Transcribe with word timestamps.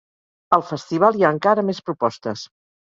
Al 0.57 0.65
festival 0.69 1.21
hi 1.21 1.27
ha 1.29 1.33
encara 1.39 1.67
més 1.71 1.85
propostes. 1.93 2.51